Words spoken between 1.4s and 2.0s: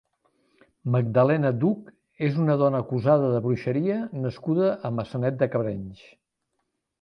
Duch